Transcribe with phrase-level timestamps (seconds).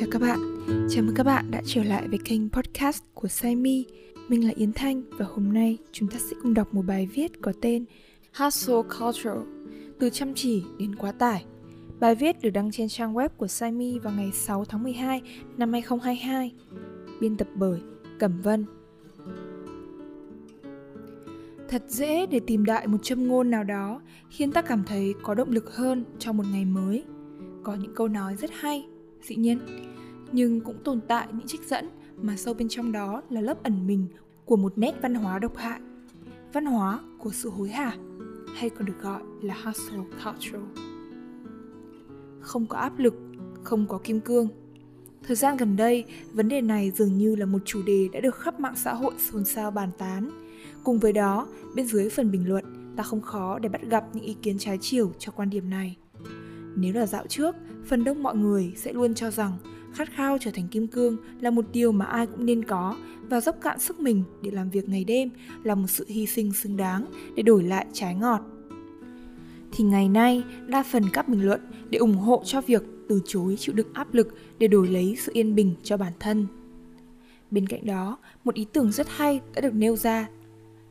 [0.00, 0.38] chào các bạn.
[0.90, 3.84] Chào mừng các bạn đã trở lại với kênh podcast của Saimi.
[4.28, 7.42] Mình là Yến Thanh và hôm nay chúng ta sẽ cùng đọc một bài viết
[7.42, 7.84] có tên
[8.38, 9.40] Hustle Culture,
[9.98, 11.44] từ chăm chỉ đến quá tải.
[12.00, 15.22] Bài viết được đăng trên trang web của Saimi vào ngày 6 tháng 12
[15.56, 16.52] năm 2022.
[17.20, 17.80] Biên tập bởi
[18.18, 18.64] Cẩm Vân.
[21.68, 25.34] Thật dễ để tìm đại một châm ngôn nào đó khiến ta cảm thấy có
[25.34, 27.04] động lực hơn trong một ngày mới.
[27.62, 28.86] Có những câu nói rất hay,
[29.22, 29.58] dĩ nhiên,
[30.32, 33.86] nhưng cũng tồn tại những trích dẫn mà sâu bên trong đó là lớp ẩn
[33.86, 34.06] mình
[34.44, 35.80] của một nét văn hóa độc hại.
[36.52, 37.96] Văn hóa của sự hối hả,
[38.54, 40.82] hay còn được gọi là hustle culture.
[42.40, 43.14] Không có áp lực,
[43.62, 44.48] không có kim cương.
[45.22, 48.36] Thời gian gần đây, vấn đề này dường như là một chủ đề đã được
[48.36, 50.30] khắp mạng xã hội xôn xao bàn tán.
[50.84, 52.64] Cùng với đó, bên dưới phần bình luận,
[52.96, 55.96] ta không khó để bắt gặp những ý kiến trái chiều cho quan điểm này.
[56.76, 59.52] Nếu là dạo trước, phần đông mọi người sẽ luôn cho rằng
[59.94, 62.96] khát khao trở thành kim cương là một điều mà ai cũng nên có
[63.28, 65.30] và dốc cạn sức mình để làm việc ngày đêm
[65.62, 67.04] là một sự hy sinh xứng đáng
[67.34, 68.40] để đổi lại trái ngọt.
[69.72, 71.60] Thì ngày nay, đa phần các bình luận
[71.90, 75.32] để ủng hộ cho việc từ chối chịu đựng áp lực để đổi lấy sự
[75.34, 76.46] yên bình cho bản thân.
[77.50, 80.28] Bên cạnh đó, một ý tưởng rất hay đã được nêu ra.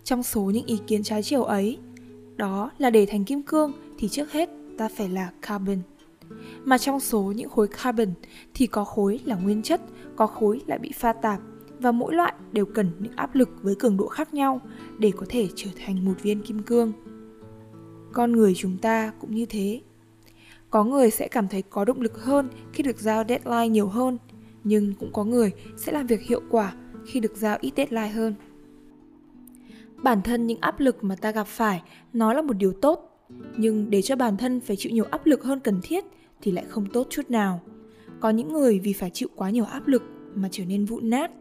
[0.04, 1.78] Trong số những ý kiến trái chiều ấy,
[2.36, 5.78] đó là để thành kim cương thì trước hết ta phải là carbon.
[6.66, 8.14] Mà trong số những khối carbon
[8.54, 9.82] thì có khối là nguyên chất,
[10.16, 11.40] có khối lại bị pha tạp
[11.80, 14.62] và mỗi loại đều cần những áp lực với cường độ khác nhau
[14.98, 16.94] để có thể trở thành một viên kim cương.
[18.14, 19.82] Con người chúng ta cũng như thế.
[20.70, 24.18] Có người sẽ cảm thấy có động lực hơn khi được giao deadline nhiều hơn,
[24.64, 26.74] nhưng cũng có người sẽ làm việc hiệu quả
[27.06, 28.34] khi được giao ít deadline hơn.
[30.04, 31.82] Bản thân những áp lực mà ta gặp phải
[32.14, 33.09] nó là một điều tốt
[33.58, 36.06] nhưng để cho bản thân phải chịu nhiều áp lực hơn cần thiết
[36.42, 37.62] thì lại không tốt chút nào.
[38.20, 40.04] Có những người vì phải chịu quá nhiều áp lực
[40.36, 41.32] mà trở nên vụn nát.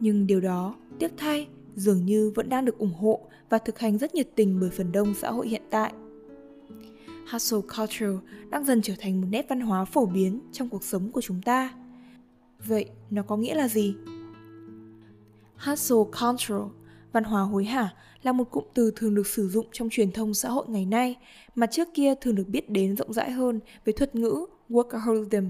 [0.00, 3.20] Nhưng điều đó, tiếc thay, dường như vẫn đang được ủng hộ
[3.50, 5.92] và thực hành rất nhiệt tình bởi phần đông xã hội hiện tại.
[7.32, 11.12] Hustle culture đang dần trở thành một nét văn hóa phổ biến trong cuộc sống
[11.12, 11.74] của chúng ta.
[12.66, 13.94] Vậy nó có nghĩa là gì?
[15.56, 16.79] Hustle culture
[17.12, 20.34] văn hóa hối hả là một cụm từ thường được sử dụng trong truyền thông
[20.34, 21.16] xã hội ngày nay
[21.54, 25.46] mà trước kia thường được biết đến rộng rãi hơn với thuật ngữ workaholism.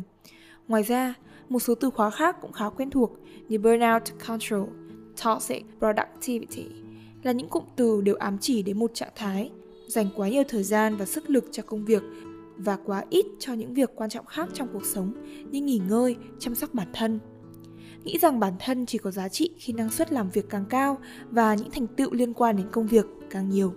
[0.69, 1.15] Ngoài ra,
[1.49, 3.19] một số từ khóa khác cũng khá quen thuộc
[3.49, 4.69] như burnout control,
[5.25, 6.67] toxic productivity
[7.23, 9.51] là những cụm từ đều ám chỉ đến một trạng thái
[9.87, 12.03] dành quá nhiều thời gian và sức lực cho công việc
[12.57, 15.13] và quá ít cho những việc quan trọng khác trong cuộc sống
[15.51, 17.19] như nghỉ ngơi, chăm sóc bản thân
[18.05, 20.99] nghĩ rằng bản thân chỉ có giá trị khi năng suất làm việc càng cao
[21.31, 23.75] và những thành tựu liên quan đến công việc càng nhiều.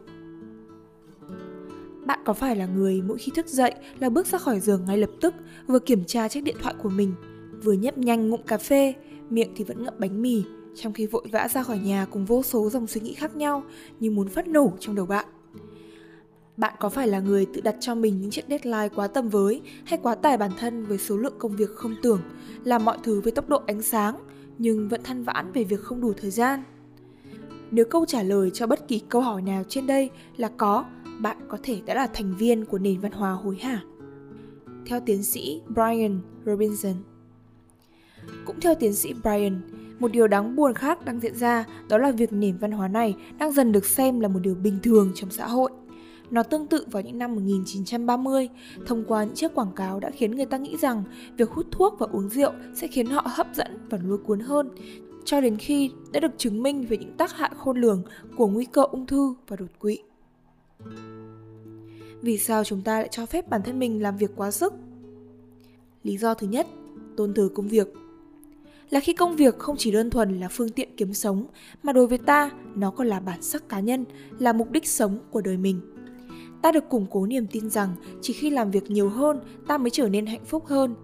[2.06, 4.98] Bạn có phải là người mỗi khi thức dậy là bước ra khỏi giường ngay
[4.98, 5.34] lập tức
[5.68, 7.14] vừa kiểm tra chiếc điện thoại của mình,
[7.64, 8.94] vừa nhấp nhanh ngụm cà phê,
[9.30, 10.44] miệng thì vẫn ngậm bánh mì,
[10.76, 13.64] trong khi vội vã ra khỏi nhà cùng vô số dòng suy nghĩ khác nhau
[14.00, 15.26] như muốn phát nổ trong đầu bạn?
[16.58, 19.62] Bạn có phải là người tự đặt cho mình những chiếc deadline quá tầm với
[19.86, 22.22] hay quá tải bản thân với số lượng công việc không tưởng,
[22.64, 24.16] làm mọi thứ với tốc độ ánh sáng
[24.58, 26.64] nhưng vẫn than vãn về việc không đủ thời gian?
[27.72, 30.86] Nếu câu trả lời cho bất kỳ câu hỏi nào trên đây là có,
[31.20, 33.82] bạn có thể đã là thành viên của nền văn hóa hối hả.
[34.86, 36.94] Theo tiến sĩ Brian Robinson.
[38.46, 39.62] Cũng theo tiến sĩ Brian,
[40.00, 43.16] một điều đáng buồn khác đang diễn ra đó là việc nền văn hóa này
[43.40, 45.72] đang dần được xem là một điều bình thường trong xã hội.
[46.34, 48.50] Nó tương tự vào những năm 1930,
[48.86, 51.04] thông qua những chiếc quảng cáo đã khiến người ta nghĩ rằng
[51.38, 54.70] việc hút thuốc và uống rượu sẽ khiến họ hấp dẫn và lôi cuốn hơn,
[55.26, 58.04] cho đến khi đã được chứng minh về những tác hại khôn lường
[58.38, 60.00] của nguy cơ ung thư và đột quỵ.
[62.22, 64.74] Vì sao chúng ta lại cho phép bản thân mình làm việc quá sức?
[66.04, 66.68] Lý do thứ nhất,
[67.18, 67.88] tôn thờ công việc
[68.90, 71.46] là khi công việc không chỉ đơn thuần là phương tiện kiếm sống
[71.84, 74.06] mà đối với ta nó còn là bản sắc cá nhân
[74.40, 75.93] là mục đích sống của đời mình
[76.64, 79.90] ta được củng cố niềm tin rằng chỉ khi làm việc nhiều hơn, ta mới
[79.90, 80.96] trở nên hạnh phúc hơn.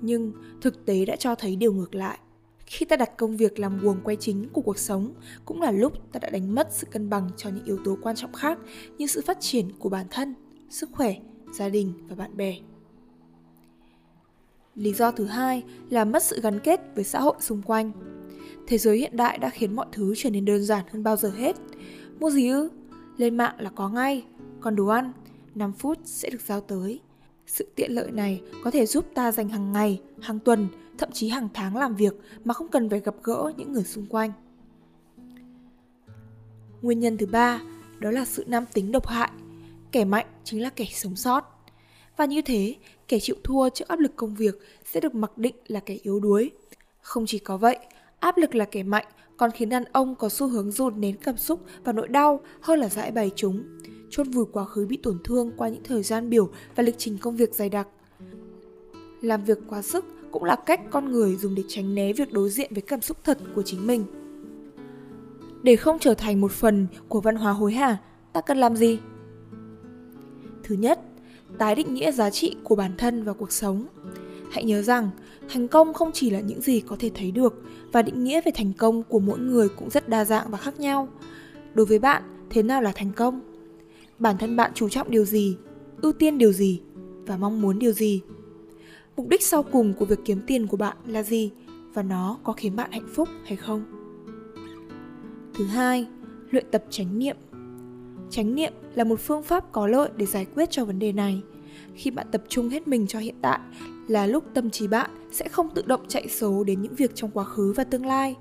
[0.00, 2.18] Nhưng thực tế đã cho thấy điều ngược lại.
[2.66, 6.12] Khi ta đặt công việc làm guồng quay chính của cuộc sống, cũng là lúc
[6.12, 8.58] ta đã đánh mất sự cân bằng cho những yếu tố quan trọng khác
[8.98, 10.34] như sự phát triển của bản thân,
[10.70, 11.14] sức khỏe,
[11.52, 12.54] gia đình và bạn bè.
[14.74, 17.92] Lý do thứ hai là mất sự gắn kết với xã hội xung quanh.
[18.66, 21.30] Thế giới hiện đại đã khiến mọi thứ trở nên đơn giản hơn bao giờ
[21.30, 21.56] hết.
[22.20, 22.68] Mua gì ư?
[23.16, 24.24] Lên mạng là có ngay
[24.60, 25.12] còn đồ ăn,
[25.54, 27.00] 5 phút sẽ được giao tới.
[27.46, 30.68] Sự tiện lợi này có thể giúp ta dành hàng ngày, hàng tuần,
[30.98, 32.14] thậm chí hàng tháng làm việc
[32.44, 34.32] mà không cần phải gặp gỡ những người xung quanh.
[36.82, 37.60] Nguyên nhân thứ ba
[37.98, 39.30] đó là sự nam tính độc hại.
[39.92, 41.44] Kẻ mạnh chính là kẻ sống sót.
[42.16, 42.74] Và như thế,
[43.08, 46.20] kẻ chịu thua trước áp lực công việc sẽ được mặc định là kẻ yếu
[46.20, 46.50] đuối.
[47.00, 47.78] Không chỉ có vậy,
[48.20, 49.06] áp lực là kẻ mạnh
[49.38, 52.78] còn khiến đàn ông có xu hướng dồn nén cảm xúc và nỗi đau hơn
[52.78, 53.77] là giải bày chúng,
[54.10, 57.18] chốt vùi quá khứ bị tổn thương qua những thời gian biểu và lịch trình
[57.18, 57.88] công việc dày đặc.
[59.20, 62.50] Làm việc quá sức cũng là cách con người dùng để tránh né việc đối
[62.50, 64.04] diện với cảm xúc thật của chính mình.
[65.62, 67.96] Để không trở thành một phần của văn hóa hối hả,
[68.32, 68.98] ta cần làm gì?
[70.62, 71.00] Thứ nhất,
[71.58, 73.86] tái định nghĩa giá trị của bản thân và cuộc sống.
[74.50, 75.10] Hãy nhớ rằng,
[75.48, 77.62] thành công không chỉ là những gì có thể thấy được
[77.92, 80.80] và định nghĩa về thành công của mỗi người cũng rất đa dạng và khác
[80.80, 81.08] nhau.
[81.74, 83.40] Đối với bạn, thế nào là thành công?
[84.18, 85.56] Bản thân bạn chú trọng điều gì,
[86.02, 86.80] ưu tiên điều gì
[87.26, 88.22] và mong muốn điều gì?
[89.16, 91.50] Mục đích sau cùng của việc kiếm tiền của bạn là gì
[91.94, 93.84] và nó có khiến bạn hạnh phúc hay không?
[95.54, 96.06] Thứ hai,
[96.50, 97.36] luyện tập chánh niệm.
[98.30, 101.42] Chánh niệm là một phương pháp có lợi để giải quyết cho vấn đề này.
[101.94, 103.58] Khi bạn tập trung hết mình cho hiện tại
[104.08, 107.30] là lúc tâm trí bạn sẽ không tự động chạy số đến những việc trong
[107.30, 108.34] quá khứ và tương lai.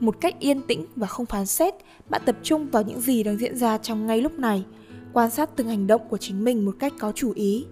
[0.00, 1.74] Một cách yên tĩnh và không phán xét,
[2.10, 4.64] bạn tập trung vào những gì đang diễn ra trong ngay lúc này,
[5.12, 7.66] quan sát từng hành động của chính mình một cách có chủ ý.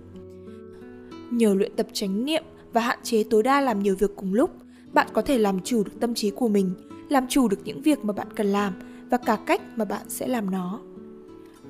[1.31, 4.50] Nhờ luyện tập chánh niệm và hạn chế tối đa làm nhiều việc cùng lúc,
[4.92, 6.75] bạn có thể làm chủ được tâm trí của mình,
[7.08, 8.75] làm chủ được những việc mà bạn cần làm
[9.10, 10.81] và cả cách mà bạn sẽ làm nó.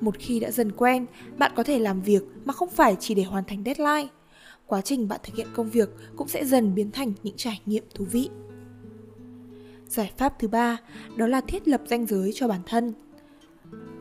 [0.01, 1.05] Một khi đã dần quen,
[1.37, 4.07] bạn có thể làm việc mà không phải chỉ để hoàn thành deadline.
[4.67, 7.83] Quá trình bạn thực hiện công việc cũng sẽ dần biến thành những trải nghiệm
[7.95, 8.29] thú vị.
[9.87, 10.77] Giải pháp thứ ba
[11.15, 12.93] đó là thiết lập ranh giới cho bản thân.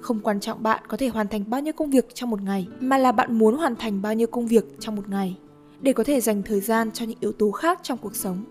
[0.00, 2.68] Không quan trọng bạn có thể hoàn thành bao nhiêu công việc trong một ngày,
[2.80, 5.36] mà là bạn muốn hoàn thành bao nhiêu công việc trong một ngày
[5.80, 8.44] để có thể dành thời gian cho những yếu tố khác trong cuộc sống.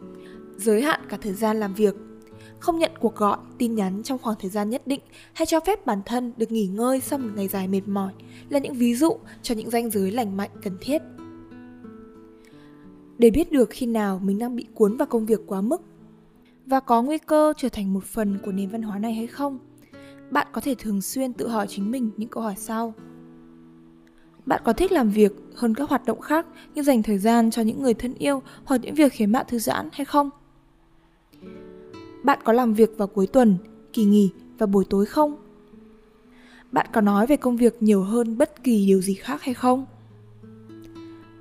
[0.58, 1.96] Giới hạn cả thời gian làm việc
[2.60, 5.00] không nhận cuộc gọi, tin nhắn trong khoảng thời gian nhất định
[5.34, 8.14] hay cho phép bản thân được nghỉ ngơi sau một ngày dài mệt mỏi
[8.50, 11.02] là những ví dụ cho những ranh giới lành mạnh cần thiết.
[13.18, 15.82] Để biết được khi nào mình đang bị cuốn vào công việc quá mức
[16.66, 19.60] và có nguy cơ trở thành một phần của nền văn hóa này hay không,
[20.32, 22.94] bạn có thể thường xuyên tự hỏi chính mình những câu hỏi sau.
[24.46, 26.46] Bạn có thích làm việc hơn các hoạt động khác
[26.76, 29.60] như dành thời gian cho những người thân yêu hoặc những việc khiến bạn thư
[29.60, 30.30] giãn hay không?
[32.24, 33.58] Bạn có làm việc vào cuối tuần,
[33.94, 35.36] kỳ nghỉ và buổi tối không?
[36.72, 39.86] Bạn có nói về công việc nhiều hơn bất kỳ điều gì khác hay không?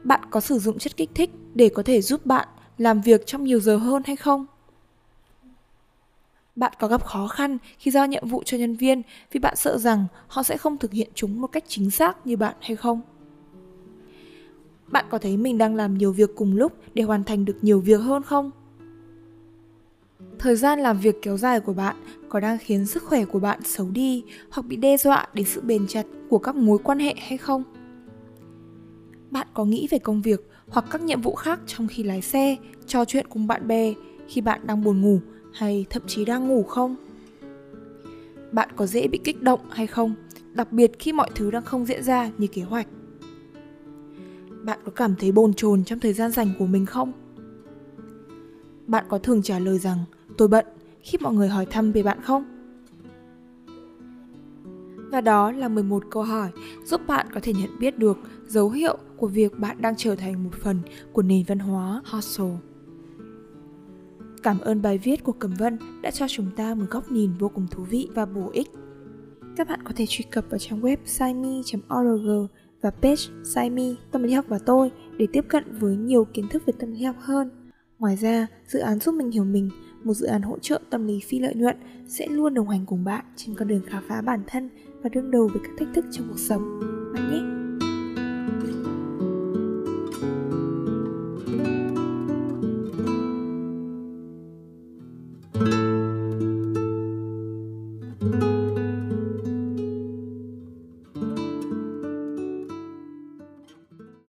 [0.05, 2.49] Bạn có sử dụng chất kích thích để có thể giúp bạn
[2.79, 4.47] làm việc trong nhiều giờ hơn hay không?
[6.59, 9.03] Bạn có gặp khó khăn khi giao nhiệm vụ cho nhân viên
[9.33, 12.37] vì bạn sợ rằng họ sẽ không thực hiện chúng một cách chính xác như
[12.37, 13.01] bạn hay không?
[14.87, 17.81] Bạn có thấy mình đang làm nhiều việc cùng lúc để hoàn thành được nhiều
[17.81, 18.51] việc hơn không?
[20.39, 21.97] Thời gian làm việc kéo dài của bạn
[22.29, 25.61] có đang khiến sức khỏe của bạn xấu đi hoặc bị đe dọa đến sự
[25.61, 27.65] bền chặt của các mối quan hệ hay không?
[29.31, 32.57] Bạn có nghĩ về công việc hoặc các nhiệm vụ khác trong khi lái xe,
[32.87, 33.95] trò chuyện cùng bạn bè
[34.29, 35.21] khi bạn đang buồn ngủ
[35.53, 36.97] hay thậm chí đang ngủ không?
[38.53, 40.15] Bạn có dễ bị kích động hay không,
[40.53, 42.87] đặc biệt khi mọi thứ đang không diễn ra như kế hoạch?
[44.63, 47.13] Bạn có cảm thấy bồn chồn trong thời gian rảnh của mình không?
[48.87, 49.99] Bạn có thường trả lời rằng
[50.37, 50.67] tôi bận
[51.03, 52.45] khi mọi người hỏi thăm về bạn không?
[55.11, 56.51] Và đó là 11 câu hỏi
[56.85, 60.45] giúp bạn có thể nhận biết được dấu hiệu của việc bạn đang trở thành
[60.45, 60.81] một phần
[61.13, 62.57] của nền văn hóa hustle.
[64.43, 67.49] Cảm ơn bài viết của Cẩm Vân đã cho chúng ta một góc nhìn vô
[67.49, 68.69] cùng thú vị và bổ ích.
[69.57, 72.47] Các bạn có thể truy cập vào trang web saimi.org
[72.83, 76.63] và page Saimi Tâm lý học và tôi để tiếp cận với nhiều kiến thức
[76.67, 77.51] về tâm lý học hơn.
[77.99, 79.71] Ngoài ra, dự án giúp mình hiểu mình,
[80.05, 81.77] một dự án hỗ trợ tâm lý phi lợi nhuận
[82.09, 84.71] sẽ luôn đồng hành cùng bạn trên con đường khám phá bản thân
[85.03, 86.81] và đương đầu với các thách thức trong cuộc sống.
[87.15, 87.48] Bạn nhé!